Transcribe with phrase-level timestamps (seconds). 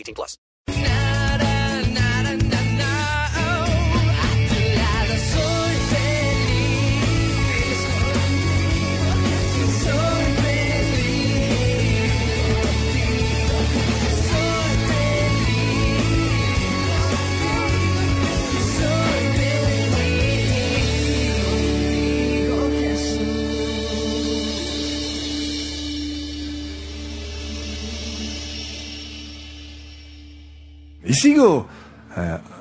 [0.00, 0.38] 18 plus.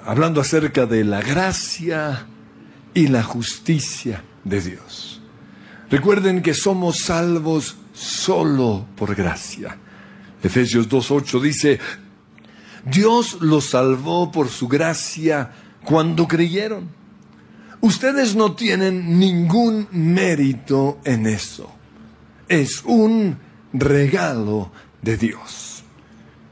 [0.10, 2.26] Hablando acerca de la gracia
[2.96, 5.22] y la justicia de Dios.
[5.92, 9.78] Recuerden que somos salvos solo por gracia.
[10.42, 11.80] Efesios 2.8 dice,
[12.84, 15.52] Dios los salvó por su gracia
[15.86, 16.90] cuando creyeron.
[17.80, 21.72] Ustedes no tienen ningún mérito en eso.
[22.48, 23.38] Es un
[23.74, 24.72] regalo
[25.04, 25.69] de Dios.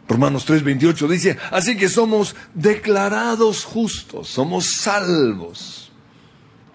[0.07, 5.91] Romanos 3:28 dice, así que somos declarados justos, somos salvos,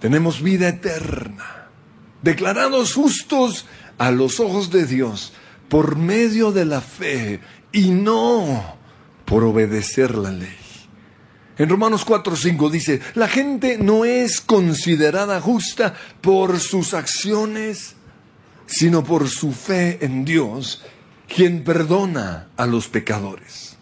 [0.01, 1.69] tenemos vida eterna,
[2.23, 3.67] declarados justos
[3.99, 5.33] a los ojos de Dios
[5.69, 7.41] por medio de la fe
[7.73, 8.77] y no
[9.25, 10.59] por obedecer la ley.
[11.57, 17.95] En Romanos 4:5 dice, la gente no es considerada justa por sus acciones,
[18.67, 20.83] sino por su fe en Dios
[21.35, 23.77] quien perdona a los pecadores.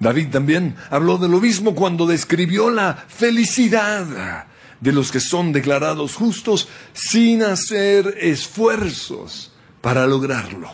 [0.00, 4.46] David también habló de lo mismo cuando describió la felicidad
[4.80, 10.70] de los que son declarados justos sin hacer esfuerzos para lograrlo.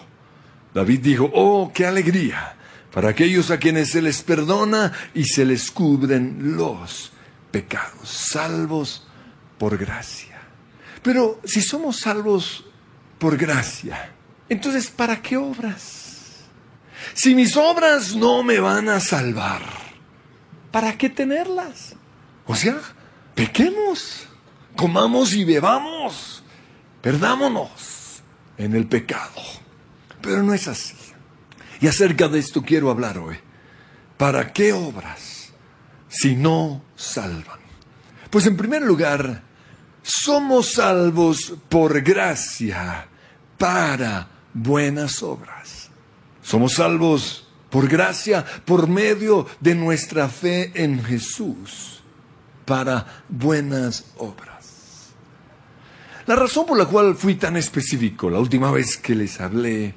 [0.75, 2.57] David dijo, oh, qué alegría
[2.93, 7.13] para aquellos a quienes se les perdona y se les cubren los
[7.51, 9.07] pecados, salvos
[9.59, 10.41] por gracia.
[11.03, 12.65] Pero si somos salvos
[13.19, 14.14] por gracia,
[14.49, 16.45] entonces, ¿para qué obras?
[17.15, 19.63] Si mis obras no me van a salvar,
[20.71, 21.95] ¿para qué tenerlas?
[22.47, 22.79] O sea,
[23.35, 24.27] pequemos,
[24.77, 26.43] comamos y bebamos,
[27.01, 28.23] perdámonos
[28.59, 29.43] en el pecado.
[30.21, 30.97] Pero no es así.
[31.81, 33.37] Y acerca de esto quiero hablar hoy.
[34.17, 35.53] ¿Para qué obras
[36.09, 37.61] si no salvan?
[38.31, 39.43] Pues en primer lugar,
[40.03, 43.09] somos salvos por gracia
[43.59, 45.91] para buenas obras.
[46.43, 52.03] Somos salvos por gracia, por medio de nuestra fe en Jesús,
[52.65, 55.13] para buenas obras.
[56.27, 59.95] La razón por la cual fui tan específico la última vez que les hablé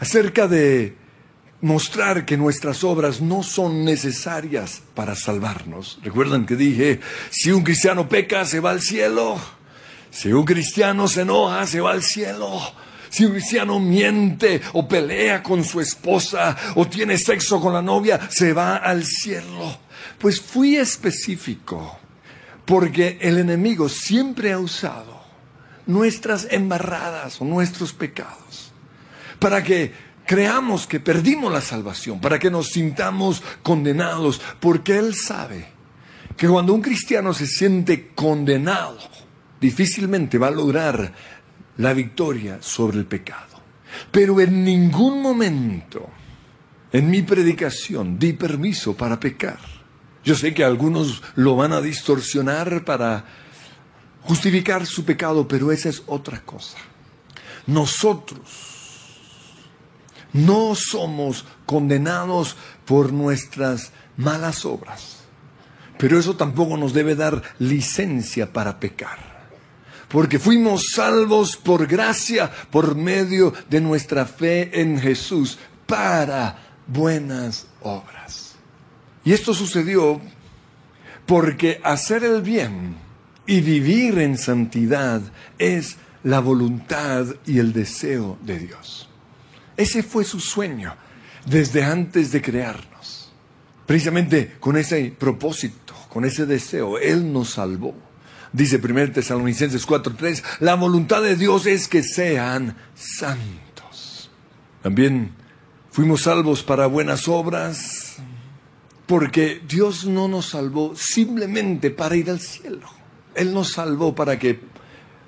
[0.00, 0.96] acerca de
[1.60, 5.98] mostrar que nuestras obras no son necesarias para salvarnos.
[6.02, 9.40] Recuerdan que dije, si un cristiano peca, se va al cielo.
[10.10, 12.60] Si un cristiano se enoja, se va al cielo.
[13.14, 18.52] Si cristiano miente o pelea con su esposa o tiene sexo con la novia, se
[18.52, 19.78] va al cielo.
[20.18, 21.96] Pues fui específico,
[22.64, 25.22] porque el enemigo siempre ha usado
[25.86, 28.72] nuestras embarradas o nuestros pecados
[29.38, 29.92] para que
[30.26, 35.68] creamos que perdimos la salvación, para que nos sintamos condenados, porque Él sabe
[36.36, 38.98] que cuando un cristiano se siente condenado,
[39.60, 41.12] difícilmente va a lograr
[41.78, 43.60] la victoria sobre el pecado.
[44.10, 46.08] Pero en ningún momento
[46.94, 49.58] en mi predicación di permiso para pecar.
[50.22, 53.24] Yo sé que algunos lo van a distorsionar para
[54.22, 56.78] justificar su pecado, pero esa es otra cosa.
[57.66, 58.38] Nosotros
[60.32, 65.24] no somos condenados por nuestras malas obras,
[65.98, 69.33] pero eso tampoco nos debe dar licencia para pecar
[70.14, 76.56] porque fuimos salvos por gracia, por medio de nuestra fe en Jesús, para
[76.86, 78.54] buenas obras.
[79.24, 80.20] Y esto sucedió
[81.26, 82.94] porque hacer el bien
[83.44, 85.20] y vivir en santidad
[85.58, 89.08] es la voluntad y el deseo de Dios.
[89.76, 90.94] Ese fue su sueño
[91.44, 93.32] desde antes de crearnos.
[93.84, 98.13] Precisamente con ese propósito, con ese deseo, Él nos salvó.
[98.54, 104.30] Dice 1 Tesalonicenses 4:3, la voluntad de Dios es que sean santos.
[104.80, 105.32] También
[105.90, 108.18] fuimos salvos para buenas obras,
[109.06, 112.88] porque Dios no nos salvó simplemente para ir al cielo.
[113.34, 114.60] Él nos salvó para que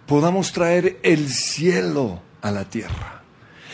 [0.07, 3.25] podamos traer el cielo a la tierra.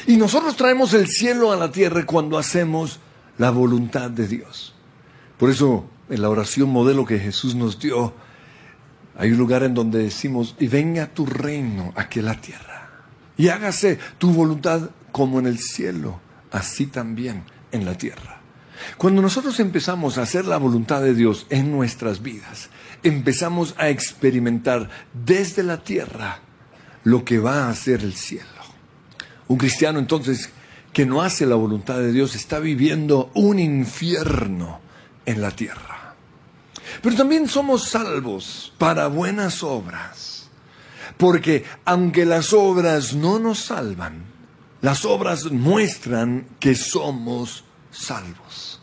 [0.06, 3.00] Y nosotros traemos el cielo a la tierra cuando hacemos
[3.36, 4.74] la voluntad de Dios.
[5.36, 8.14] Por eso, en la oración modelo que Jesús nos dio,
[9.16, 12.90] hay un lugar en donde decimos, y venga tu reino aquí en la tierra.
[13.36, 16.20] Y hágase tu voluntad como en el cielo,
[16.50, 18.40] así también en la tierra.
[18.96, 22.70] Cuando nosotros empezamos a hacer la voluntad de Dios en nuestras vidas,
[23.02, 26.40] empezamos a experimentar desde la tierra
[27.04, 28.46] lo que va a hacer el cielo.
[29.48, 30.50] Un cristiano entonces
[30.92, 34.80] que no hace la voluntad de Dios está viviendo un infierno
[35.26, 36.01] en la tierra.
[37.00, 40.50] Pero también somos salvos para buenas obras.
[41.16, 44.24] Porque aunque las obras no nos salvan,
[44.80, 48.80] las obras muestran que somos salvos.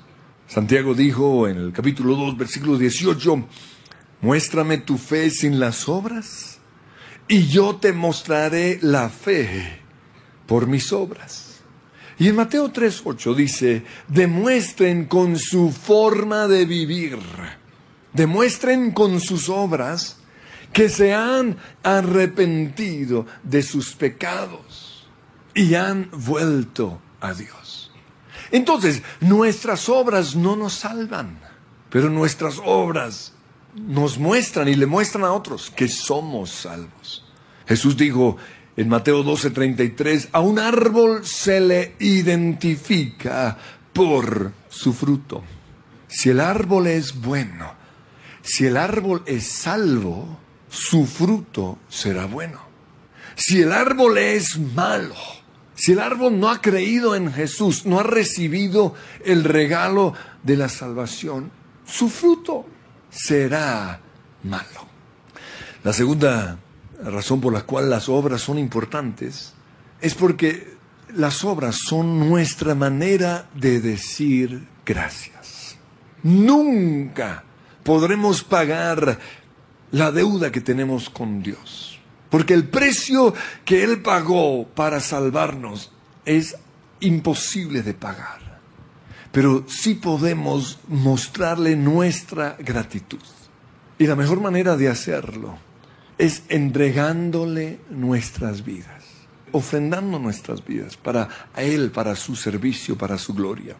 [0.47, 3.45] Santiago dijo en el capítulo 2, versículo 18,
[4.21, 6.59] muéstrame tu fe sin las obras
[7.27, 9.81] y yo te mostraré la fe
[10.47, 11.61] por mis obras.
[12.17, 17.17] Y en Mateo 3:8 dice, demuestren con su forma de vivir,
[18.13, 20.17] demuestren con sus obras
[20.73, 25.07] que se han arrepentido de sus pecados
[25.53, 27.91] y han vuelto a Dios.
[28.51, 31.39] Entonces, nuestras obras no nos salvan,
[31.89, 33.33] pero nuestras obras
[33.75, 37.25] nos muestran y le muestran a otros que somos salvos.
[37.67, 38.37] Jesús dijo
[38.75, 43.57] en Mateo 12:33, a un árbol se le identifica
[43.93, 45.43] por su fruto.
[46.07, 47.78] Si el árbol es bueno,
[48.41, 50.39] si el árbol es salvo,
[50.69, 52.61] su fruto será bueno.
[53.35, 55.15] Si el árbol es malo,
[55.75, 60.13] si el árbol no ha creído en Jesús, no ha recibido el regalo
[60.43, 61.51] de la salvación,
[61.85, 62.65] su fruto
[63.09, 64.01] será
[64.43, 64.87] malo.
[65.83, 66.59] La segunda
[67.03, 69.53] razón por la cual las obras son importantes
[70.01, 70.73] es porque
[71.15, 75.77] las obras son nuestra manera de decir gracias.
[76.23, 77.43] Nunca
[77.83, 79.19] podremos pagar
[79.91, 81.99] la deuda que tenemos con Dios,
[82.29, 83.33] porque el precio
[83.65, 85.91] que Él pagó para salvarnos
[86.25, 86.55] es
[86.99, 88.59] imposible de pagar.
[89.31, 93.19] Pero sí podemos mostrarle nuestra gratitud.
[93.97, 95.57] Y la mejor manera de hacerlo
[96.17, 99.03] es entregándole nuestras vidas,
[99.51, 103.75] ofrendando nuestras vidas para Él, para su servicio, para su gloria.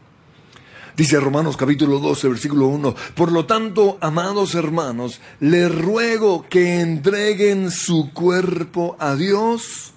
[0.99, 7.71] Dice Romanos capítulo 12, versículo 1, por lo tanto, amados hermanos, les ruego que entreguen
[7.71, 9.93] su cuerpo a Dios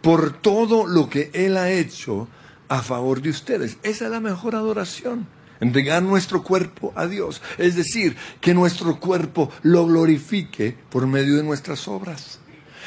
[0.00, 2.26] por todo lo que Él ha hecho
[2.70, 3.76] a favor de ustedes.
[3.82, 5.26] Esa es la mejor adoración
[5.60, 11.42] entregar nuestro cuerpo a Dios, es decir, que nuestro cuerpo lo glorifique por medio de
[11.42, 12.38] nuestras obras.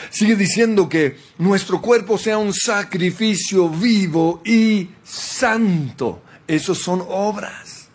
[0.10, 6.24] Sigue diciendo que nuestro cuerpo sea un sacrificio vivo y santo.
[6.53, 7.88] Esos son obras.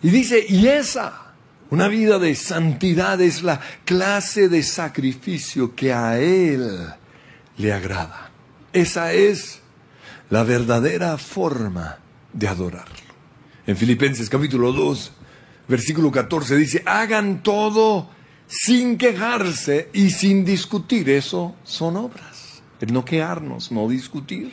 [0.00, 1.34] Y dice, y esa,
[1.70, 6.88] una vida de santidad es la clase de sacrificio que a Él
[7.56, 8.30] le agrada.
[8.72, 9.60] Esa es
[10.30, 11.98] la verdadera forma
[12.32, 13.10] de adorarlo.
[13.66, 15.12] En Filipenses capítulo 2,
[15.66, 18.08] versículo 14 dice, hagan todo
[18.46, 21.10] sin quejarse y sin discutir.
[21.10, 22.62] Eso son obras.
[22.80, 24.52] El no quejarnos, no discutir.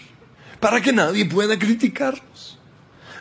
[0.59, 2.56] Para que nadie pueda criticarnos.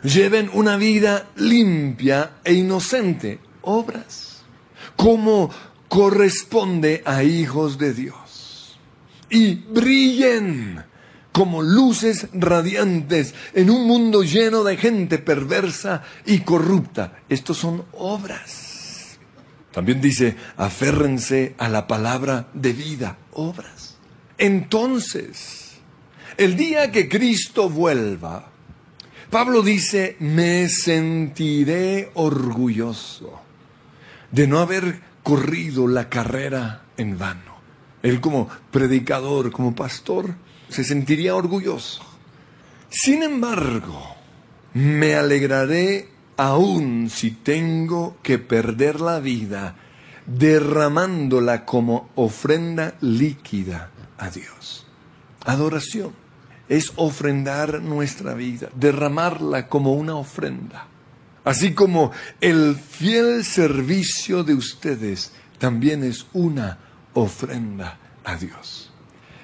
[0.03, 3.39] Lleven una vida limpia e inocente.
[3.61, 4.43] Obras.
[4.95, 5.49] Como
[5.87, 8.77] corresponde a hijos de Dios.
[9.29, 10.83] Y brillen
[11.31, 17.19] como luces radiantes en un mundo lleno de gente perversa y corrupta.
[17.29, 19.19] Estos son obras.
[19.71, 23.97] También dice, aférrense a la palabra de vida, obras.
[24.39, 25.73] Entonces,
[26.37, 28.49] el día que Cristo vuelva,
[29.29, 33.41] Pablo dice, me sentiré orgulloso
[34.31, 37.57] de no haber corrido la carrera en vano.
[38.03, 40.33] Él como predicador, como pastor,
[40.69, 42.03] se sentiría orgulloso.
[42.89, 44.15] Sin embargo,
[44.73, 46.07] me alegraré
[46.37, 49.75] aún si tengo que perder la vida
[50.25, 54.85] derramándola como ofrenda líquida a Dios.
[55.43, 56.26] Adoración
[56.69, 60.87] es ofrendar nuestra vida, derramarla como una ofrenda.
[61.43, 66.77] Así como el fiel servicio de ustedes también es una
[67.13, 68.91] ofrenda a Dios.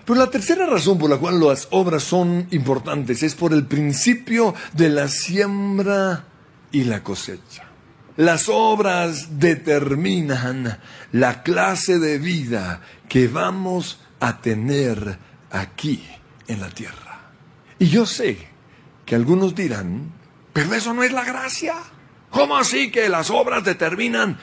[0.06, 4.54] Pero la tercera razón por la cual las obras son importantes es por el principio
[4.74, 6.26] de la siembra
[6.74, 7.64] y la cosecha.
[8.18, 10.78] Las obras determinan
[11.14, 15.18] la clase de vida que vamos a tener
[15.52, 16.04] aquí
[16.48, 17.13] en la tierra.
[17.84, 18.38] Y yo sé
[19.06, 20.14] que algunos dirán,
[20.54, 21.76] pero eso no es la gracia.
[22.30, 24.40] ¿Cómo así que las obras determinan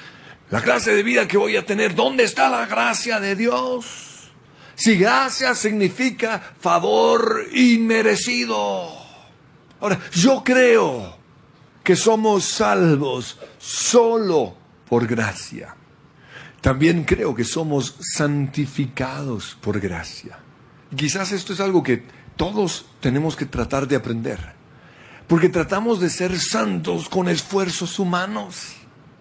[0.50, 1.94] la clase de vida que voy a tener?
[1.94, 4.30] ¿Dónde está la gracia de Dios?
[4.74, 8.90] Si gracia significa favor inmerecido.
[9.80, 11.16] Ahora, yo creo
[11.82, 14.54] que somos salvos solo
[14.86, 15.74] por gracia.
[16.60, 20.38] También creo que somos santificados por gracia.
[20.94, 24.38] Quizás esto es algo que todos tenemos que tratar de aprender,
[25.26, 28.76] porque tratamos de ser santos con esfuerzos humanos.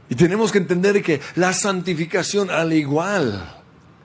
[0.08, 3.62] Y tenemos que entender que la santificación, al igual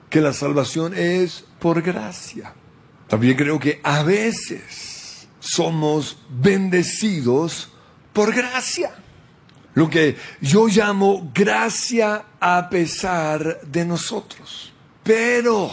[0.09, 2.53] que la salvación, es por gracia.
[3.07, 7.69] También creo que a veces somos bendecidos
[8.11, 8.95] por gracia.
[9.75, 14.73] Lo que yo llamo gracia a pesar de nosotros.
[15.05, 15.71] Pero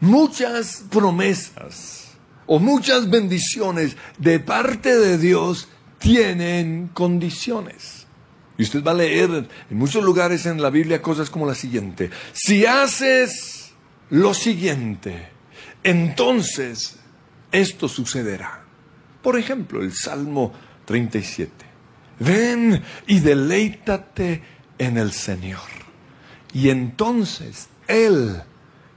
[0.00, 2.01] muchas promesas
[2.46, 5.68] o muchas bendiciones de parte de Dios
[5.98, 8.06] tienen condiciones.
[8.58, 12.10] Y usted va a leer en muchos lugares en la Biblia cosas como la siguiente.
[12.32, 13.72] Si haces
[14.10, 15.28] lo siguiente,
[15.82, 16.96] entonces
[17.50, 18.64] esto sucederá.
[19.22, 20.52] Por ejemplo, el Salmo
[20.84, 21.50] 37.
[22.18, 24.42] Ven y deleítate
[24.78, 25.60] en el Señor.
[26.52, 28.42] Y entonces Él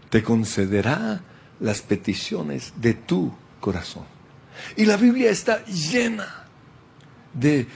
[0.10, 1.22] te concederá
[1.60, 4.06] las peticiones de tu corazón.
[4.76, 6.46] Y la Biblia está llena
[7.34, 7.68] de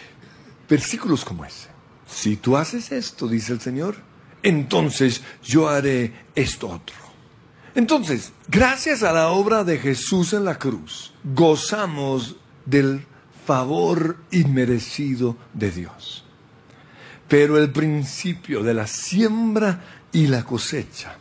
[0.69, 1.67] versículos como ese.
[2.07, 3.98] Si tú haces esto, dice el Señor,
[4.43, 6.95] entonces yo haré esto otro.
[7.75, 13.05] Entonces, gracias a la obra de Jesús en la cruz, gozamos del
[13.45, 16.24] favor inmerecido de Dios.
[17.27, 21.17] Pero el principio de la siembra y la cosecha,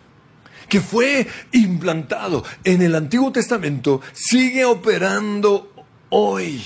[0.69, 5.73] que fue implantado en el Antiguo Testamento, sigue operando
[6.11, 6.63] hoy.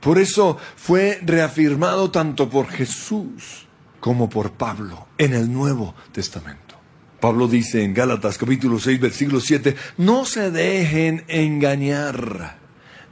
[0.00, 3.66] Por eso fue reafirmado tanto por Jesús
[4.00, 6.76] como por Pablo en el Nuevo Testamento.
[7.20, 12.62] Pablo dice en Gálatas capítulo 6 versículo 7, no se dejen engañar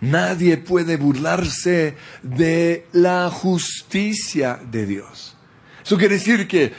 [0.01, 5.37] Nadie puede burlarse de la justicia de Dios.
[5.85, 6.73] Eso quiere decir que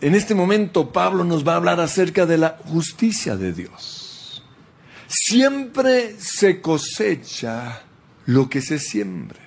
[0.00, 4.42] en este momento Pablo nos va a hablar acerca de la justicia de Dios.
[5.08, 7.82] Siempre se cosecha
[8.26, 9.40] lo que se siembre.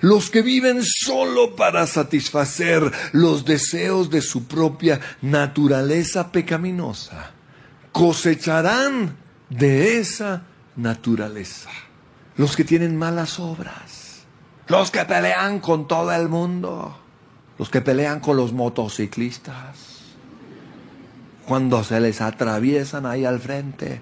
[0.00, 7.32] Los que viven solo para satisfacer los deseos de su propia naturaleza pecaminosa
[7.92, 9.16] cosecharán
[9.48, 10.42] de esa
[10.74, 11.70] naturaleza
[12.36, 14.24] los que tienen malas obras,
[14.68, 16.98] los que pelean con todo el mundo,
[17.58, 19.96] los que pelean con los motociclistas,
[21.46, 24.00] cuando se les atraviesan ahí al frente,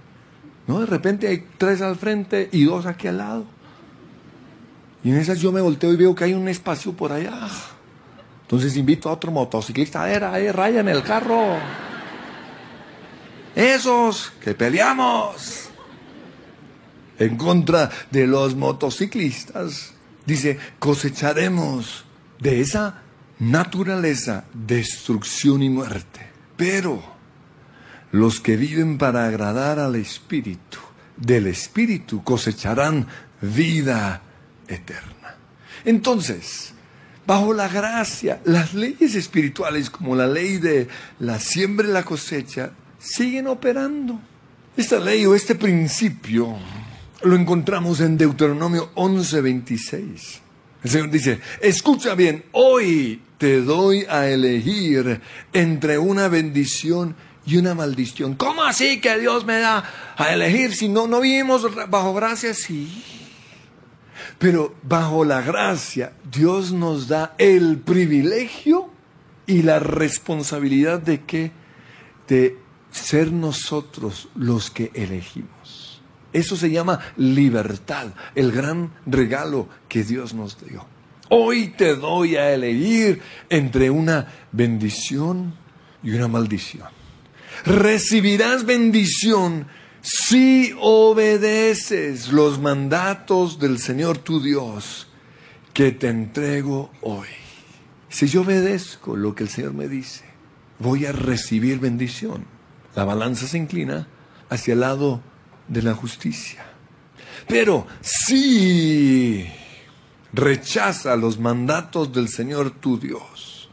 [0.67, 0.81] ¿no?
[0.81, 3.45] De repente hay tres al frente y dos aquí al lado.
[5.05, 7.49] Y en esas yo me volteo y veo que hay un espacio por allá.
[8.43, 11.59] Entonces invito a otro motociclista, a ver, ahí rayan el carro.
[13.55, 15.69] Esos que peleamos
[17.19, 19.93] en contra de los motociclistas,
[20.27, 22.05] dice, cosecharemos
[22.41, 23.04] de esa
[23.51, 26.27] naturaleza destrucción y muerte.
[26.57, 27.03] Pero
[28.13, 30.79] los que viven para agradar al Espíritu,
[31.17, 33.07] del Espíritu cosecharán
[33.41, 34.23] vida
[34.69, 35.37] eterna.
[35.85, 36.73] Entonces,
[37.27, 42.73] bajo la gracia, las leyes espirituales como la ley de la siembra y la cosecha
[42.99, 44.21] siguen operando.
[44.77, 46.57] Esta ley o este principio
[47.23, 50.44] lo encontramos en Deuteronomio 11:26.
[50.85, 55.21] El Señor dice, escucha bien, hoy te doy a elegir
[55.55, 58.35] entre una bendición y una maldición.
[58.35, 59.83] ¿Cómo así que Dios me da
[60.17, 62.53] a elegir si no, no vivimos bajo gracia?
[62.53, 63.03] Sí.
[64.39, 68.91] Pero bajo la gracia, Dios nos da el privilegio
[69.47, 71.51] y la responsabilidad de que
[72.29, 72.59] de
[72.91, 75.84] ser nosotros los que elegimos.
[76.35, 80.85] Eso se llama libertad, el gran regalo que Dios nos dio.
[81.31, 85.55] Hoy te doy a elegir entre una bendición
[86.03, 86.89] y una maldición.
[87.65, 89.69] Recibirás bendición
[90.03, 95.07] si obedeces los mandatos del Señor tu Dios
[95.73, 97.29] que te entrego hoy.
[98.09, 100.25] Si yo obedezco lo que el Señor me dice,
[100.81, 102.45] voy a recibir bendición.
[102.97, 104.09] La balanza se inclina
[104.51, 105.23] hacia el lado
[105.69, 106.65] de la justicia.
[107.47, 109.47] Pero si
[110.33, 113.69] rechaza los mandatos del Señor tu Dios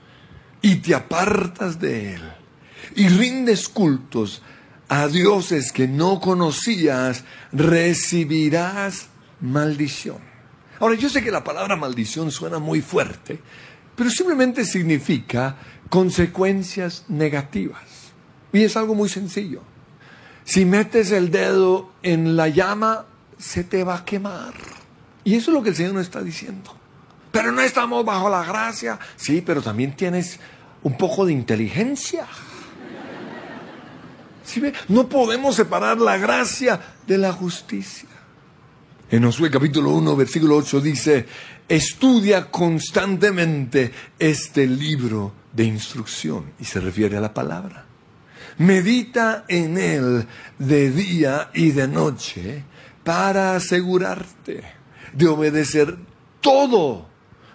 [0.62, 2.22] y te apartas de Él
[2.96, 4.42] y rindes cultos
[4.90, 9.08] a dioses que no conocías, recibirás
[9.40, 10.18] maldición.
[10.80, 13.40] Ahora, yo sé que la palabra maldición suena muy fuerte,
[13.96, 15.56] pero simplemente significa
[15.90, 18.12] consecuencias negativas.
[18.52, 19.62] Y es algo muy sencillo.
[20.44, 23.06] Si metes el dedo en la llama,
[23.38, 24.54] se te va a quemar.
[25.24, 26.76] Y eso es lo que el Señor nos está diciendo.
[27.32, 29.00] Pero no estamos bajo la gracia.
[29.16, 30.40] Sí, pero también tienes
[30.84, 32.28] un poco de inteligencia.
[34.90, 38.10] No podemos separar la gracia de la justicia.
[39.10, 41.26] En Josué capítulo 1, versículo 8 dice,
[41.68, 46.52] estudia constantemente este libro de instrucción.
[46.60, 47.86] Y se refiere a la palabra.
[48.62, 50.28] Medita en él
[50.60, 52.64] de día y de noche
[53.04, 54.64] para asegurarte
[55.14, 55.98] de obedecer
[56.42, 57.10] todo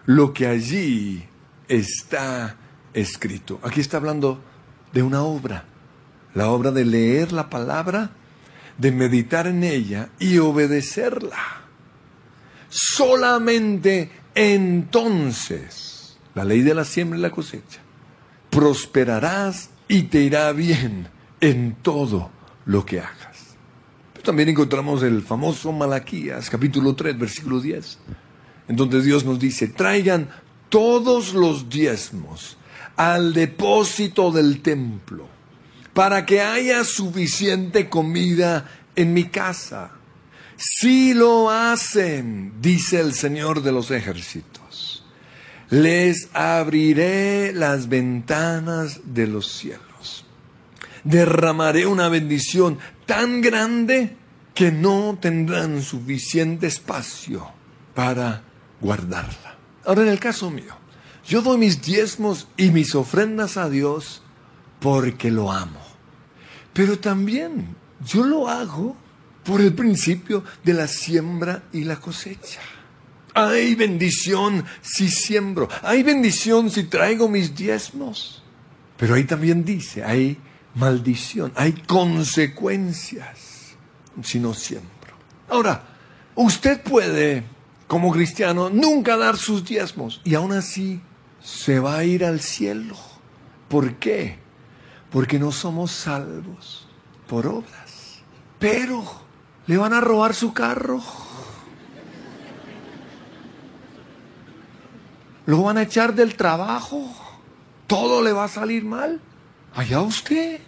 [0.05, 1.25] lo que allí
[1.69, 2.57] está
[2.93, 3.61] escrito.
[3.63, 4.41] Aquí está hablando
[4.93, 5.65] de una obra
[6.37, 8.11] la obra de leer la palabra,
[8.77, 11.63] de meditar en ella y obedecerla.
[12.69, 17.81] Solamente entonces, la ley de la siembra y la cosecha,
[18.51, 21.09] prosperarás y te irá bien
[21.41, 22.31] en todo
[22.65, 23.57] lo que hagas.
[24.23, 27.99] también encontramos el famoso Malaquías, capítulo 3, versículo 10,
[28.69, 30.29] en donde Dios nos dice, traigan
[30.69, 32.57] todos los diezmos
[32.97, 35.29] al depósito del templo
[35.95, 39.93] para que haya suficiente comida en mi casa.
[40.57, 44.66] Si lo hacen, dice el Señor de los ejércitos,
[45.71, 50.25] les abriré las ventanas de los cielos.
[51.05, 54.17] Derramaré una bendición tan grande
[54.55, 57.51] que no tendrán suficiente espacio
[57.95, 58.43] para
[58.81, 59.57] guardarla.
[59.85, 60.75] Ahora, en el caso mío,
[61.27, 64.23] yo doy mis diezmos y mis ofrendas a Dios
[64.81, 65.81] porque lo amo.
[66.73, 67.75] Pero también
[68.05, 68.97] yo lo hago
[69.45, 72.61] por el principio de la siembra y la cosecha.
[73.37, 78.43] Hay bendición si siembro, hay bendición si traigo mis diezmos.
[78.97, 80.39] Pero ahí también dice, hay
[80.75, 83.77] maldición, hay consecuencias
[84.23, 84.91] si no siembro.
[85.49, 85.85] Ahora,
[86.35, 87.45] usted puede,
[87.87, 91.01] como cristiano, nunca dar sus diezmos y aún así
[91.43, 92.97] se va a ir al cielo.
[93.69, 94.47] ¿Por qué?
[95.17, 96.87] porque no somos salvos
[97.27, 98.21] por obras.
[98.59, 99.03] Pero
[99.67, 101.03] le van a robar su carro.
[105.47, 107.15] Lo van a echar del trabajo.
[107.87, 109.21] Todo le va a salir mal.
[109.75, 110.61] Allá usted.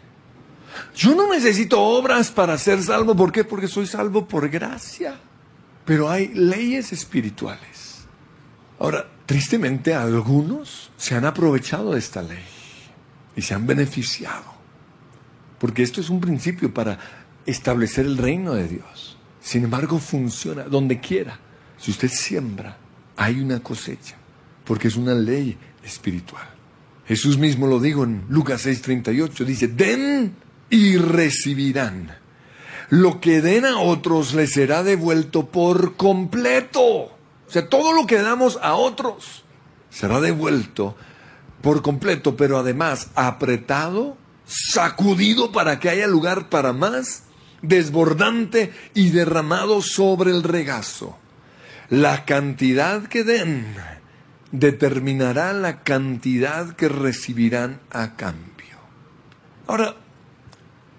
[0.94, 3.14] Yo no necesito obras para ser salvo.
[3.16, 3.44] ¿Por qué?
[3.44, 5.18] Porque soy salvo por gracia.
[5.84, 8.06] Pero hay leyes espirituales.
[8.78, 12.44] Ahora, tristemente, algunos se han aprovechado de esta ley
[13.34, 14.58] y se han beneficiado.
[15.58, 16.98] Porque esto es un principio para
[17.46, 19.16] establecer el reino de Dios.
[19.40, 21.40] Sin embargo, funciona donde quiera.
[21.78, 22.76] Si usted siembra,
[23.16, 24.16] hay una cosecha,
[24.68, 26.46] porque es una ley espiritual.
[27.06, 30.34] Jesús mismo lo dijo en Lucas 6:38, dice, den
[30.68, 32.14] y recibirán.
[32.90, 36.82] Lo que den a otros les será devuelto por completo.
[36.82, 37.10] O
[37.48, 39.42] sea, todo lo que damos a otros
[39.88, 40.94] será devuelto
[41.62, 47.22] por completo, pero además apretado, sacudido para que haya lugar para más,
[47.62, 51.16] desbordante y derramado sobre el regazo.
[51.88, 53.97] La cantidad que den
[54.52, 58.78] determinará la cantidad que recibirán a cambio.
[59.66, 59.96] Ahora,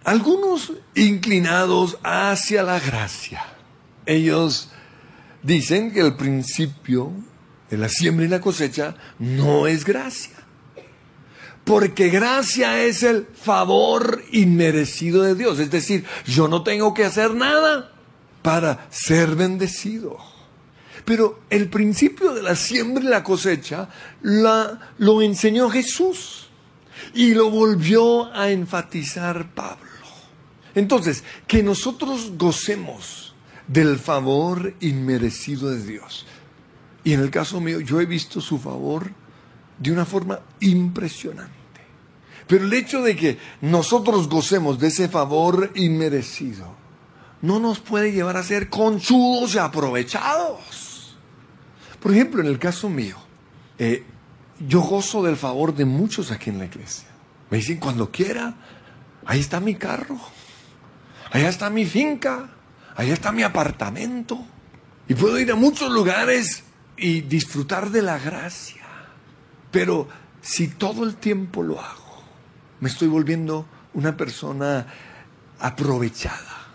[0.03, 3.43] algunos inclinados hacia la gracia,
[4.05, 4.71] ellos
[5.43, 7.11] dicen que el principio
[7.69, 10.39] de la siembra y la cosecha no es gracia
[11.69, 15.59] porque gracia es el favor inmerecido de Dios.
[15.59, 17.91] Es decir, yo no tengo que hacer nada
[18.41, 20.17] para ser bendecido.
[21.09, 23.89] Pero el principio de la siembra y la cosecha
[24.21, 26.49] la, lo enseñó Jesús
[27.15, 29.89] y lo volvió a enfatizar Pablo.
[30.75, 33.33] Entonces, que nosotros gocemos
[33.67, 36.27] del favor inmerecido de Dios.
[37.03, 39.09] Y en el caso mío, yo he visto su favor
[39.79, 41.51] de una forma impresionante.
[42.45, 46.75] Pero el hecho de que nosotros gocemos de ese favor inmerecido
[47.41, 50.88] no nos puede llevar a ser conchudos y aprovechados.
[52.01, 53.17] Por ejemplo, en el caso mío,
[53.77, 54.03] eh,
[54.67, 57.07] yo gozo del favor de muchos aquí en la iglesia.
[57.49, 58.55] Me dicen cuando quiera,
[59.25, 60.19] ahí está mi carro,
[61.31, 62.49] allá está mi finca,
[62.95, 64.45] allá está mi apartamento.
[65.07, 66.63] Y puedo ir a muchos lugares
[66.97, 68.85] y disfrutar de la gracia.
[69.71, 70.07] Pero
[70.41, 72.23] si todo el tiempo lo hago,
[72.79, 74.85] me estoy volviendo una persona
[75.59, 76.67] aprovechada.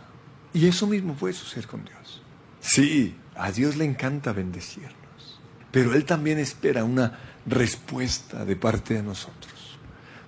[0.52, 2.22] Y eso mismo puede suceder con Dios.
[2.60, 4.94] Sí, a Dios le encanta bendecirnos,
[5.74, 9.76] pero Él también espera una respuesta de parte de nosotros.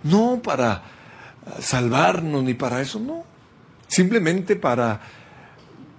[0.02, 0.82] No para
[1.60, 3.22] salvarnos ni para eso, no.
[3.86, 5.00] Simplemente para,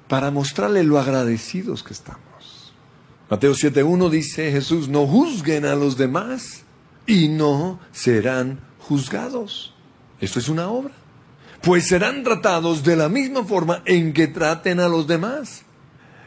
[0.10, 2.74] para mostrarle lo agradecidos que estamos.
[3.30, 6.64] Mateo 7.1 dice Jesús, no juzguen a los demás
[7.06, 9.74] y no serán juzgados.
[10.20, 10.94] Esto es una obra.
[11.62, 15.64] Pues serán tratados de la misma forma en que traten a los demás.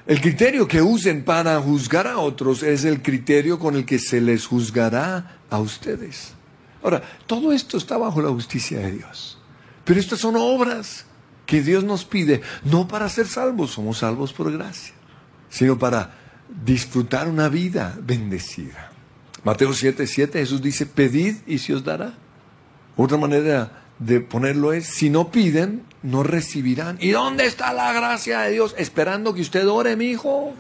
[0.07, 4.21] El criterio que usen para juzgar a otros es el criterio con el que se
[4.21, 6.35] les juzgará a ustedes.
[6.83, 9.39] Ahora, todo esto está bajo la justicia de Dios.
[9.85, 11.05] Pero estas son obras
[11.47, 14.95] que Dios nos pide, no para ser salvos, somos salvos por gracia,
[15.49, 16.15] sino para
[16.65, 18.93] disfrutar una vida bendecida.
[19.43, 22.15] Mateo 7, 7, Jesús dice, pedid y se os dará.
[22.97, 26.99] Otra manera de ponerlo es, si no piden, no recibirán.
[27.01, 28.75] ¿Y dónde está la gracia de Dios?
[28.79, 30.55] Esperando que usted ore, mi hijo.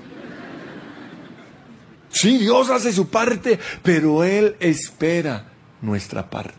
[2.10, 6.54] Sí, Dios hace su parte, pero Él espera nuestra parte.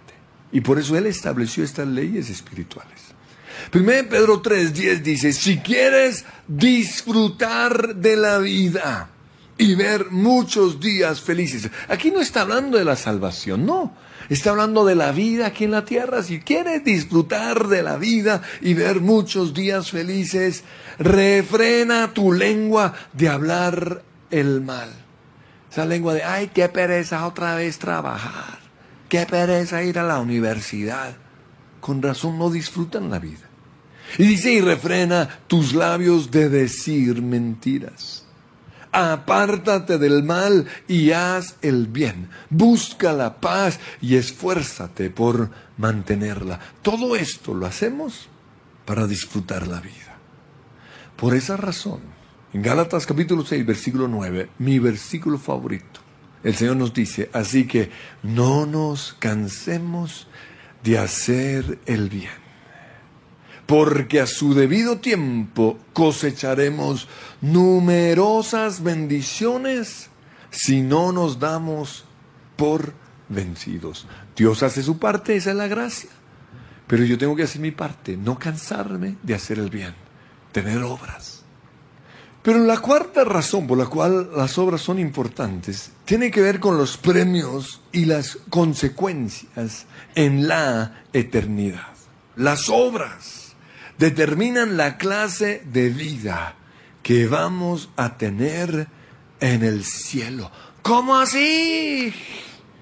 [0.52, 3.00] Y por eso Él estableció estas leyes espirituales.
[3.74, 9.10] 1 Pedro 3:10 dice, si quieres disfrutar de la vida
[9.58, 13.94] y ver muchos días felices, aquí no está hablando de la salvación, no.
[14.32, 16.24] Está hablando de la vida aquí en la tierra.
[16.24, 20.64] Si quieres disfrutar de la vida y ver muchos días felices,
[20.98, 24.90] refrena tu lengua de hablar el mal.
[25.70, 28.60] Esa lengua de, ay, qué pereza otra vez trabajar.
[29.10, 31.14] Qué pereza ir a la universidad.
[31.82, 33.50] Con razón no disfrutan la vida.
[34.18, 38.21] Y dice, y refrena tus labios de decir mentiras
[38.92, 42.30] apártate del mal y haz el bien.
[42.50, 46.60] Busca la paz y esfuérzate por mantenerla.
[46.82, 48.28] Todo esto lo hacemos
[48.86, 50.18] para disfrutar la vida.
[51.16, 52.02] Por esa razón,
[52.54, 56.02] en Gálatas capítulo 6, versículo 9, mi versículo favorito,
[56.44, 57.92] el Señor nos dice, así que
[58.24, 60.28] no nos cansemos
[60.84, 62.41] de hacer el bien
[63.72, 67.08] porque a su debido tiempo cosecharemos
[67.40, 70.10] numerosas bendiciones
[70.50, 72.04] si no nos damos
[72.58, 72.94] por
[73.30, 74.08] vencidos.
[74.36, 76.10] Dios hace su parte, esa es la gracia.
[76.86, 79.96] Pero yo tengo que hacer mi parte, no cansarme de hacer el bien,
[80.52, 81.44] tener obras.
[82.44, 86.78] Pero la cuarta razón por la cual las obras son importantes tiene que ver con
[86.78, 91.88] los premios y las consecuencias en la eternidad.
[92.36, 93.41] Las obras
[94.02, 96.56] determinan la clase de vida
[97.04, 98.88] que vamos a tener
[99.40, 100.50] en el cielo.
[100.82, 102.12] ¿Cómo así?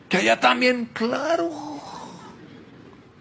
[0.08, 1.51] Que allá también, claro.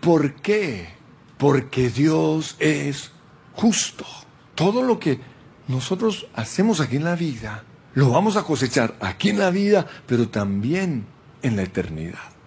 [0.00, 0.90] ¿Por qué?
[1.38, 3.11] Porque Dios es
[3.54, 4.06] justo.
[4.54, 5.18] Todo lo que
[5.66, 10.28] nosotros hacemos aquí en la vida, lo vamos a cosechar aquí en la vida, pero
[10.28, 11.04] también
[11.42, 12.38] en la eternidad.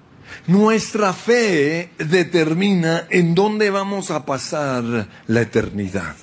[0.47, 6.15] Nuestra fe determina en dónde vamos a pasar la eternidad.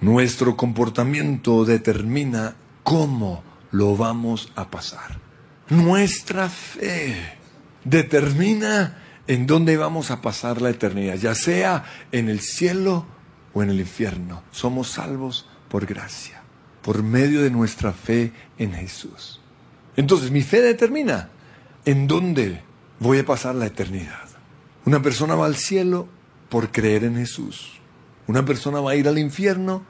[0.00, 5.18] Nuestro comportamiento determina cómo lo vamos a pasar.
[5.68, 7.16] Nuestra fe
[7.84, 13.06] determina en dónde vamos a pasar la eternidad, ya sea en el cielo
[13.52, 14.42] o en el infierno.
[14.50, 16.42] Somos salvos por gracia,
[16.82, 19.40] por medio de nuestra fe en Jesús.
[19.96, 21.30] Entonces, mi fe determina
[21.84, 22.62] en dónde
[23.00, 24.28] voy a pasar la eternidad.
[24.84, 26.08] Una persona va al cielo
[26.48, 27.80] por creer en Jesús.
[28.26, 29.84] Una persona va a ir al infierno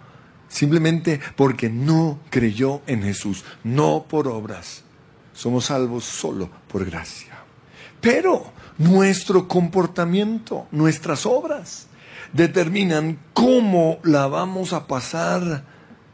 [0.49, 4.85] simplemente porque no creyó en Jesús, no por obras.
[5.33, 7.35] Somos salvos solo por gracia.
[8.01, 11.89] Pero nuestro comportamiento, nuestras obras,
[12.33, 15.65] determinan cómo la vamos a pasar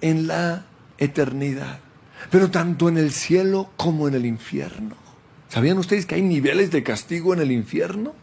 [0.00, 0.64] en la
[0.98, 1.78] eternidad.
[2.30, 5.01] Pero tanto en el cielo como en el infierno.
[5.52, 8.14] ¿Sabían ustedes que hay niveles de castigo en el infierno?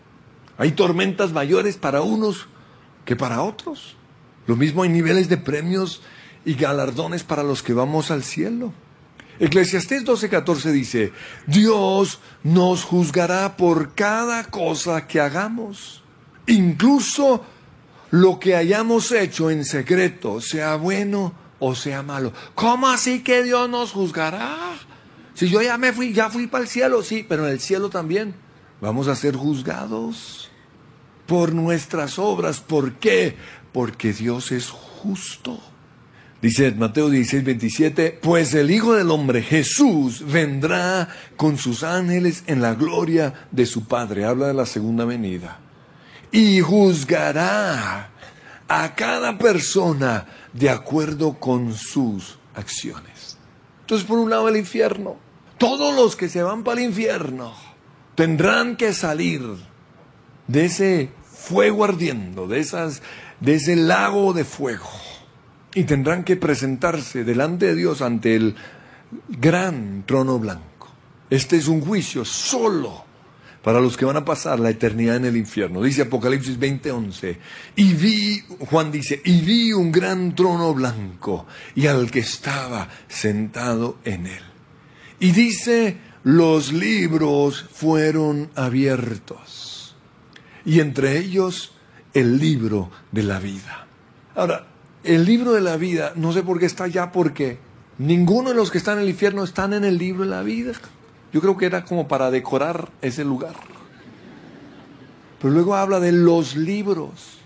[0.57, 2.47] Hay tormentas mayores para unos
[3.05, 3.95] que para otros.
[4.47, 6.01] Lo mismo hay niveles de premios
[6.43, 8.73] y galardones para los que vamos al cielo.
[9.39, 11.13] Eclesiastés 12:14 dice,
[11.45, 16.01] Dios nos juzgará por cada cosa que hagamos,
[16.47, 17.45] incluso
[18.09, 22.33] lo que hayamos hecho en secreto, sea bueno o sea malo.
[22.55, 24.79] ¿Cómo así que Dios nos juzgará?
[25.39, 27.89] Si yo ya me fui, ya fui para el cielo, sí, pero en el cielo
[27.89, 28.35] también
[28.81, 30.51] vamos a ser juzgados
[31.27, 32.59] por nuestras obras.
[32.59, 33.37] ¿Por qué?
[33.71, 35.57] Porque Dios es justo.
[36.41, 42.61] Dice Mateo 16, 27, pues el Hijo del Hombre, Jesús, vendrá con sus ángeles en
[42.61, 44.25] la gloria de su Padre.
[44.25, 45.61] Habla de la segunda venida.
[46.33, 48.09] Y juzgará
[48.67, 53.37] a cada persona de acuerdo con sus acciones.
[53.79, 55.28] Entonces, por un lado, el infierno.
[55.59, 57.53] Todos los que se van para el infierno
[58.15, 59.41] tendrán que salir
[60.47, 63.01] de ese fuego ardiendo, de, esas,
[63.41, 64.89] de ese lago de fuego
[65.73, 68.55] y tendrán que presentarse delante de Dios ante el
[69.27, 70.89] gran trono blanco.
[71.29, 73.05] Este es un juicio solo
[73.61, 75.83] para los que van a pasar la eternidad en el infierno.
[75.83, 77.37] Dice Apocalipsis 20:11.
[77.75, 81.45] Y vi, Juan dice, y vi un gran trono blanco
[81.75, 84.48] y al que estaba sentado en él.
[85.19, 89.95] Y dice, los libros fueron abiertos.
[90.65, 91.73] Y entre ellos
[92.13, 93.87] el libro de la vida.
[94.35, 94.67] Ahora,
[95.03, 97.59] el libro de la vida, no sé por qué está allá, porque
[97.97, 100.73] ninguno de los que están en el infierno están en el libro de la vida.
[101.33, 103.55] Yo creo que era como para decorar ese lugar.
[105.41, 107.39] Pero luego habla de los libros,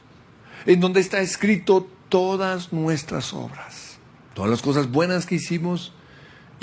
[0.65, 3.97] en donde está escrito todas nuestras obras,
[4.33, 5.93] todas las cosas buenas que hicimos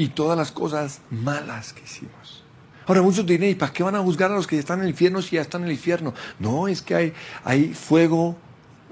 [0.01, 2.45] y todas las cosas malas que hicimos.
[2.87, 4.91] Ahora muchos dirán, ¿y para qué van a juzgar a los que están en el
[4.91, 6.15] infierno si ya están en el infierno?
[6.39, 7.13] No, es que hay,
[7.45, 8.37] hay fuego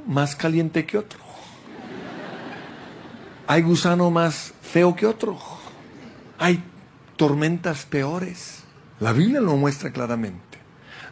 [0.07, 1.29] más caliente que otro
[3.49, 5.39] hay gusano más feo que otro.
[6.39, 6.63] Hay
[7.17, 8.63] tormentas peores.
[9.01, 10.48] La Biblia lo muestra claramente.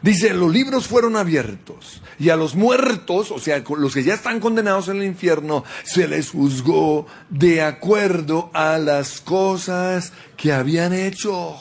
[0.03, 4.41] Dice, los libros fueron abiertos y a los muertos, o sea, los que ya están
[4.41, 11.57] condenados en el infierno, se les juzgó de acuerdo a las cosas que habían hecho,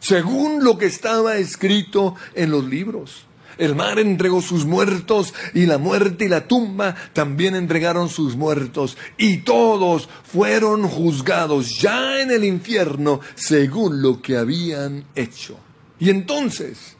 [0.00, 3.26] según lo que estaba escrito en los libros.
[3.56, 8.96] El mar entregó sus muertos y la muerte y la tumba también entregaron sus muertos
[9.16, 15.56] y todos fueron juzgados ya en el infierno según lo que habían hecho.
[16.00, 16.93] Y entonces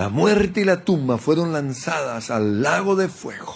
[0.00, 3.54] la muerte y la tumba fueron lanzadas al lago de fuego.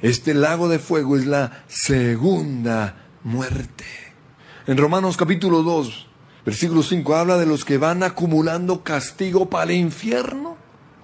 [0.00, 3.84] Este lago de fuego es la segunda muerte.
[4.68, 6.06] En Romanos capítulo 2,
[6.46, 10.56] versículo 5 habla de los que van acumulando castigo para el infierno.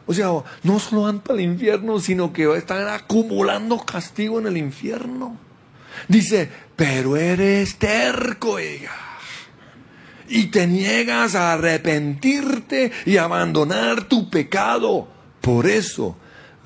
[0.06, 0.28] O sea,
[0.62, 5.36] no solo van para el infierno, sino que están acumulando castigo en el infierno.
[6.06, 9.07] Dice, pero eres terco, oiga.
[10.28, 15.08] Y te niegas a arrepentirte y abandonar tu pecado.
[15.40, 16.16] Por eso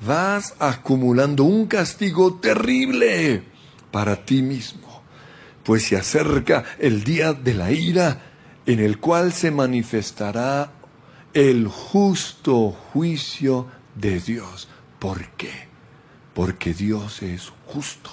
[0.05, 3.43] vas acumulando un castigo terrible
[3.91, 5.03] para ti mismo.
[5.63, 8.21] Pues se acerca el día de la ira
[8.65, 10.71] en el cual se manifestará
[11.33, 14.67] el justo juicio de Dios.
[14.99, 15.67] ¿Por qué?
[16.33, 18.11] Porque Dios es justo.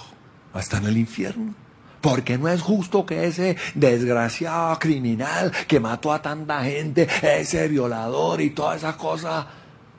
[0.53, 1.55] Hasta en el infierno.
[2.01, 8.41] Porque no es justo que ese desgraciado criminal que mató a tanta gente, ese violador
[8.41, 9.45] y todas esas cosas,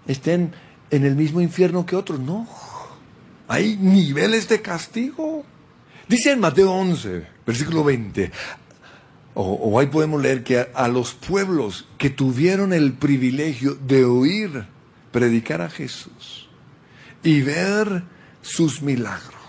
[0.06, 0.52] estén
[0.90, 2.20] en el mismo infierno que otros.
[2.20, 2.46] No.
[3.48, 5.44] Hay niveles de castigo.
[6.08, 8.30] Dice en Mateo 11, versículo 20,
[9.34, 14.66] o, ahí podemos leer que a, los pueblos que tuvieron el privilegio de oír
[15.10, 16.48] predicar a Jesús
[17.22, 18.04] y ver
[18.42, 19.41] sus milagros,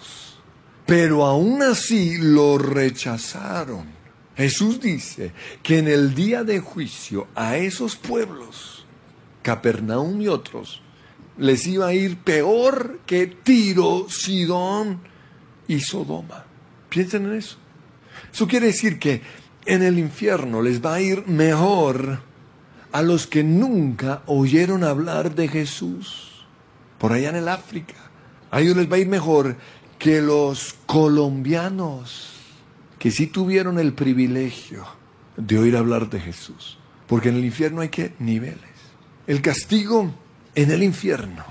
[0.86, 3.86] pero aún así lo rechazaron.
[4.36, 8.86] Jesús dice que en el día de juicio a esos pueblos,
[9.44, 10.82] Capernaum y otros,
[11.38, 15.02] les iba a ir peor que Tiro, Sidón
[15.68, 16.46] y Sodoma.
[16.90, 17.58] Piensen en eso.
[18.32, 19.22] Eso quiere decir que
[19.66, 22.20] en el infierno les va a ir mejor
[22.92, 26.46] a los que nunca oyeron hablar de Jesús.
[26.98, 27.96] Por allá en el África.
[28.52, 29.58] A ellos les va a ir mejor
[30.04, 32.32] que los colombianos
[33.00, 34.86] que sí tuvieron el privilegio
[35.38, 36.78] de oír hablar de Jesús.
[37.08, 38.60] Porque en el infierno hay que niveles.
[39.28, 40.14] El castigo
[40.56, 41.46] en el infierno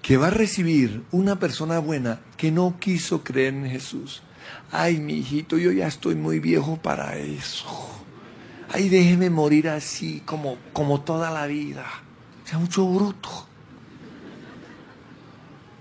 [0.00, 4.22] que va a recibir una persona buena que no quiso creer en Jesús
[4.70, 7.66] ay, mi hijito, yo ya estoy muy viejo para eso.
[8.72, 11.84] Ay, déjeme morir así como, como toda la vida.
[12.44, 13.46] O sea, mucho bruto.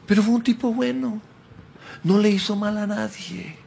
[0.05, 1.21] Pero fue un tipo bueno.
[2.05, 3.57] No le hizo mal a nadie.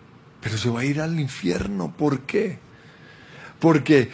[0.41, 1.93] pero se va a ir al infierno.
[1.97, 2.61] ¿Por qué?
[3.59, 4.11] Porque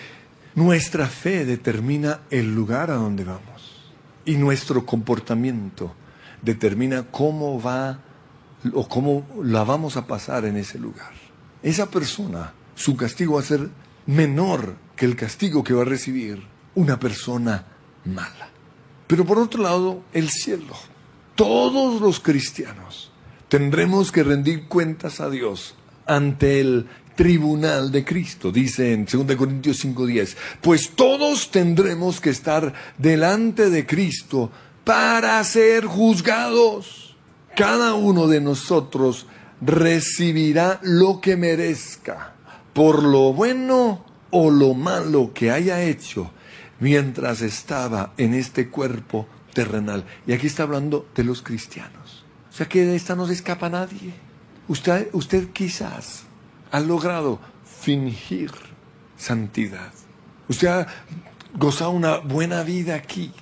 [0.55, 3.93] nuestra fe determina el lugar a donde vamos
[4.25, 5.95] y nuestro comportamiento
[6.41, 7.99] determina cómo va
[8.73, 11.13] o cómo la vamos a pasar en ese lugar.
[11.63, 13.69] Esa persona, su castigo va a ser
[14.07, 16.43] menor que el castigo que va a recibir
[16.75, 17.67] una persona
[18.07, 18.49] mala.
[19.07, 20.75] Pero por otro lado, el cielo.
[21.35, 23.11] Todos los cristianos
[23.55, 29.79] tendremos que rendir cuentas a Dios ante el tribunal de Cristo, dice en 2 Corintios
[29.79, 34.51] 5:10, pues todos tendremos que estar delante de Cristo
[34.83, 37.15] para ser juzgados.
[37.55, 39.29] Cada uno de nosotros
[39.61, 42.35] recibirá lo que merezca,
[42.73, 46.33] por lo bueno o lo malo que haya hecho
[46.81, 50.05] mientras estaba en este cuerpo terrenal.
[50.27, 52.24] Y aquí está hablando de los cristianos.
[52.55, 54.15] O sea que de esta no se escapa nadie.
[54.69, 56.23] Usted, usted quizás
[56.71, 58.53] ha logrado fingir
[59.17, 59.91] santidad.
[60.47, 60.87] Usted ha
[61.59, 63.33] gozado una buena vida aquí,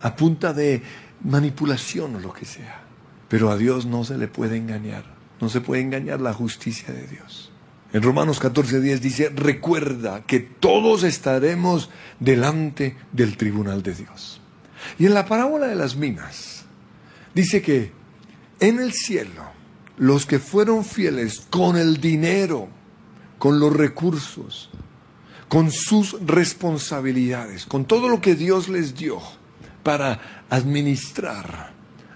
[0.00, 0.82] a punta de
[1.22, 2.82] manipulación o lo que sea.
[3.28, 5.04] Pero a Dios no se le puede engañar.
[5.40, 7.52] No se puede engañar la justicia de Dios.
[7.92, 14.40] En Romanos 14:10 dice, recuerda que todos estaremos delante del tribunal de Dios.
[14.98, 16.64] Y en la parábola de las minas
[17.32, 17.95] dice que
[18.60, 19.44] en el cielo
[19.96, 22.68] los que fueron fieles con el dinero,
[23.38, 24.70] con los recursos,
[25.48, 29.20] con sus responsabilidades, con todo lo que Dios les dio
[29.82, 31.72] para administrar,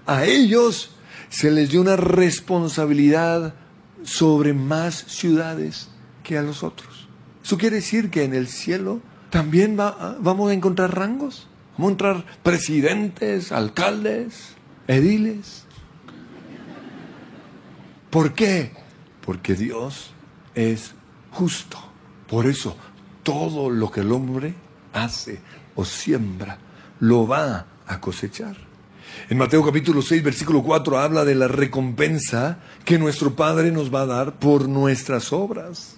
[0.07, 0.90] a ellos
[1.29, 3.55] se les dio una responsabilidad
[4.03, 5.88] sobre más ciudades
[6.24, 7.09] que a los otros.
[7.44, 9.00] Eso quiere decir que en el cielo
[9.31, 11.46] también vamos a encontrar rangos.
[11.72, 14.55] Vamos a encontrar presidentes, alcaldes,
[14.88, 15.59] ediles.
[18.10, 18.72] ¿Por qué?
[19.24, 20.10] Porque Dios
[20.54, 20.92] es
[21.30, 21.78] justo.
[22.28, 22.76] Por eso
[23.22, 24.54] todo lo que el hombre
[24.92, 25.38] hace
[25.76, 26.58] o siembra
[26.98, 28.56] lo va a cosechar.
[29.28, 34.02] En Mateo capítulo 6, versículo 4 habla de la recompensa que nuestro Padre nos va
[34.02, 35.96] a dar por nuestras obras.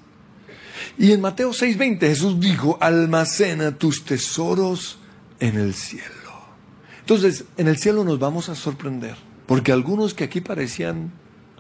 [0.98, 4.98] Y en Mateo 6, 20 Jesús dijo, almacena tus tesoros
[5.40, 6.07] en el cielo.
[7.01, 11.12] Entonces, en el cielo nos vamos a sorprender, porque algunos que aquí parecían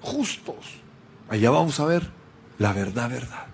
[0.02, 0.82] justos,
[1.28, 2.10] allá vamos a ver
[2.58, 3.46] la verdad, verdad,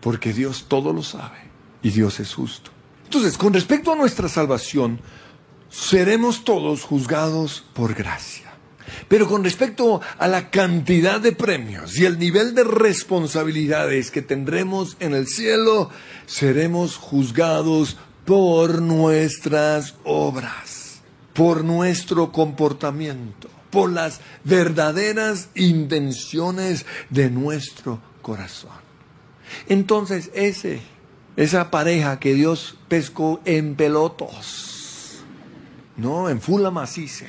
[0.00, 1.38] porque Dios todo lo sabe
[1.82, 2.70] y Dios es justo.
[3.04, 5.00] Entonces, con respecto a nuestra salvación,
[5.68, 8.52] seremos todos juzgados por gracia.
[9.08, 14.96] Pero con respecto a la cantidad de premios y el nivel de responsabilidades que tendremos
[15.00, 15.90] en el cielo,
[16.26, 21.00] seremos juzgados por nuestras obras,
[21.32, 28.70] por nuestro comportamiento, por las verdaderas intenciones de nuestro corazón.
[29.66, 30.80] Entonces, ese,
[31.36, 35.24] esa pareja que Dios pescó en pelotos,
[35.96, 37.24] no, en fula maciza.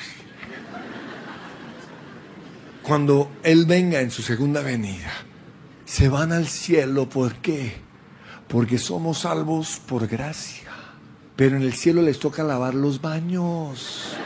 [2.83, 5.13] Cuando Él venga en su segunda venida,
[5.85, 7.07] se van al cielo.
[7.07, 7.77] ¿Por qué?
[8.49, 10.71] Porque somos salvos por gracia.
[11.37, 14.17] Pero en el cielo les toca lavar los baños.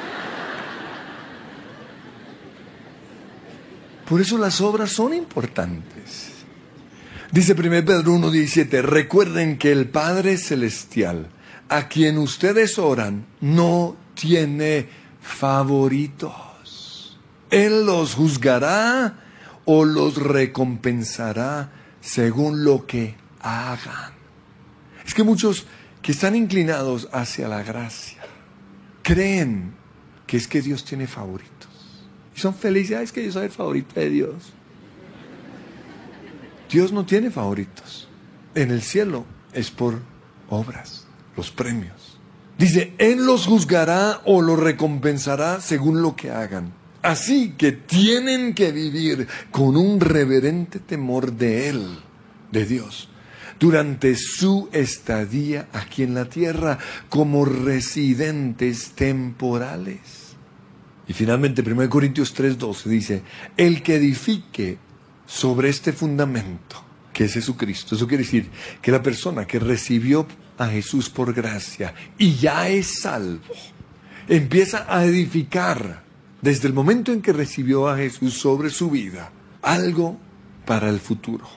[4.08, 6.32] Por eso las obras son importantes.
[7.32, 11.28] Dice 1 Pedro 1.17, recuerden que el Padre Celestial,
[11.68, 14.88] a quien ustedes oran, no tiene
[15.22, 17.18] favoritos.
[17.50, 19.20] Él los juzgará
[19.66, 24.14] o los recompensará según lo que hagan.
[25.06, 25.66] Es que muchos
[26.02, 28.22] que están inclinados hacia la gracia
[29.04, 29.74] creen
[30.26, 31.57] que es que Dios tiene favoritos.
[32.38, 34.54] Son felices, es que yo soy el favorito de Dios.
[36.70, 38.08] Dios no tiene favoritos.
[38.54, 40.00] En el cielo es por
[40.48, 42.20] obras, los premios.
[42.60, 46.74] Dice, Él los juzgará o los recompensará según lo que hagan.
[47.02, 52.00] Así que tienen que vivir con un reverente temor de Él,
[52.52, 53.10] de Dios,
[53.60, 56.78] durante su estadía aquí en la tierra
[57.10, 60.27] como residentes temporales.
[61.08, 63.24] Y finalmente 1 Corintios 3:12 dice,
[63.56, 64.78] el que edifique
[65.26, 66.84] sobre este fundamento,
[67.14, 68.50] que es Jesucristo, eso quiere decir
[68.82, 70.28] que la persona que recibió
[70.58, 73.54] a Jesús por gracia y ya es salvo,
[74.28, 76.04] empieza a edificar
[76.42, 79.32] desde el momento en que recibió a Jesús sobre su vida
[79.62, 80.18] algo
[80.66, 81.48] para el futuro.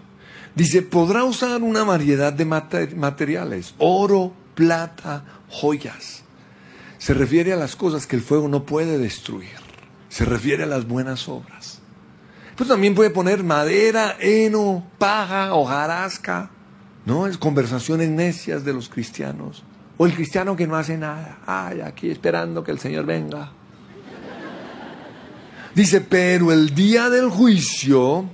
[0.54, 6.24] Dice, podrá usar una variedad de materiales, oro, plata, joyas.
[7.00, 9.48] Se refiere a las cosas que el fuego no puede destruir.
[10.10, 11.80] Se refiere a las buenas obras.
[12.56, 16.50] Pues también puede poner madera, heno, paja, hojarasca.
[17.06, 17.26] ¿No?
[17.26, 19.64] Es conversaciones necias de los cristianos.
[19.96, 21.38] O el cristiano que no hace nada.
[21.46, 23.50] Ay, aquí esperando que el Señor venga.
[25.74, 28.28] Dice, pero el día del juicio,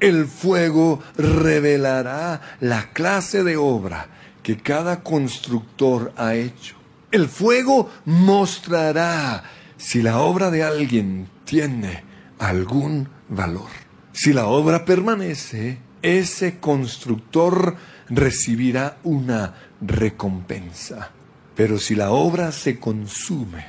[0.00, 4.06] el fuego revelará la clase de obra
[4.42, 6.81] que cada constructor ha hecho.
[7.12, 9.44] El fuego mostrará
[9.76, 12.02] si la obra de alguien tiene
[12.38, 13.68] algún valor.
[14.12, 17.76] Si la obra permanece, ese constructor
[18.08, 21.10] recibirá una recompensa.
[21.54, 23.66] Pero si la obra se consume,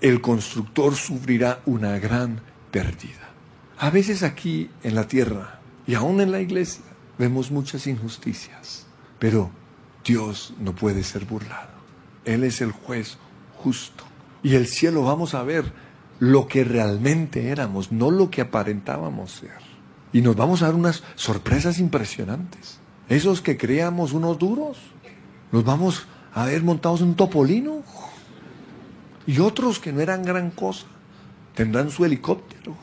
[0.00, 3.30] el constructor sufrirá una gran pérdida.
[3.76, 6.84] A veces aquí en la tierra y aún en la iglesia
[7.18, 8.86] vemos muchas injusticias,
[9.18, 9.50] pero
[10.04, 11.73] Dios no puede ser burlado.
[12.24, 13.18] Él es el juez
[13.56, 14.04] justo.
[14.42, 15.72] Y el cielo vamos a ver
[16.18, 19.58] lo que realmente éramos, no lo que aparentábamos ser.
[20.12, 22.78] Y nos vamos a dar unas sorpresas impresionantes.
[23.08, 24.78] Esos que creíamos unos duros,
[25.50, 27.82] nos vamos a ver montados en un topolino.
[29.26, 30.86] Y otros que no eran gran cosa,
[31.54, 32.74] tendrán su helicóptero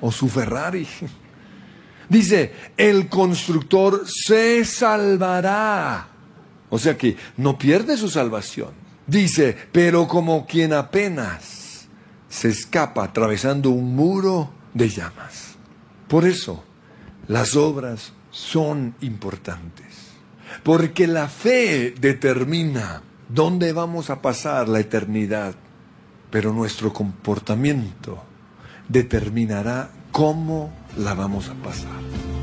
[0.00, 0.86] o su Ferrari.
[2.08, 6.08] Dice, el constructor se salvará.
[6.74, 8.70] O sea que no pierde su salvación.
[9.06, 11.86] Dice, pero como quien apenas
[12.28, 15.54] se escapa atravesando un muro de llamas.
[16.08, 16.64] Por eso,
[17.28, 19.86] las obras son importantes.
[20.64, 25.54] Porque la fe determina dónde vamos a pasar la eternidad.
[26.32, 28.20] Pero nuestro comportamiento
[28.88, 32.33] determinará cómo la vamos a pasar.